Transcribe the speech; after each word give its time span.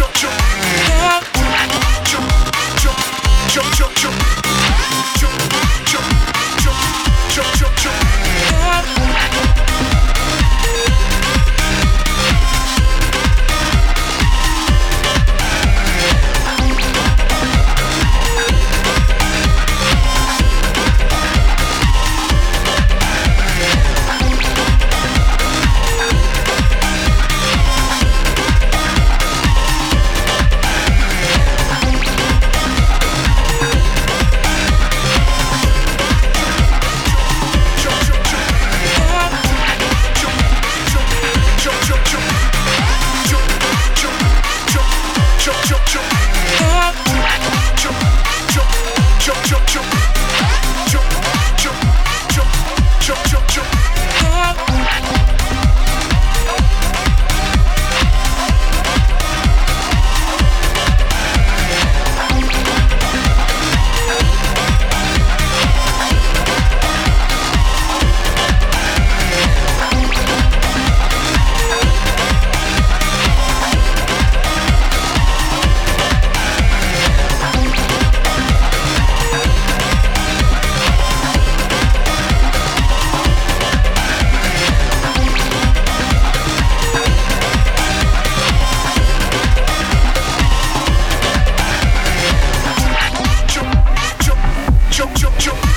쇼쇼 0.00 0.39
jump, 95.00 95.16
jump, 95.16 95.38
jump. 95.38 95.69